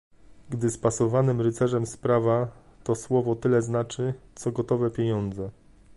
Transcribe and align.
"Gdy 0.49 0.69
z 0.69 0.77
pasowanym 0.77 1.41
rycerzem 1.41 1.85
sprawa, 1.85 2.47
to 2.83 2.95
słowo 2.95 3.35
tyle 3.35 3.61
znaczy, 3.61 4.13
co 4.35 4.51
gotowe 4.51 4.91
pieniądze." 4.91 5.49